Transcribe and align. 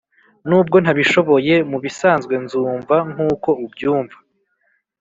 nubwo 0.47 0.77
ntabishoboye, 0.83 1.55
mubisanzwe 1.69 2.33
nzumva 2.43 2.95
nkuko 3.11 3.49
ubyumva. 3.65 4.17